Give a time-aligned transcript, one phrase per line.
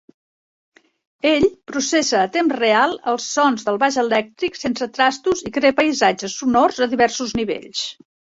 [1.31, 6.41] Ell processa a temps real els sons del baix elèctric sense trastos i crea paisatges
[6.41, 7.87] sonors a diversos nivells.